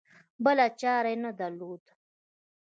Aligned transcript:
بله 0.43 0.65
چاره 0.81 1.09
یې 1.13 1.17
نه 1.23 1.31
درلوده. 1.39 1.91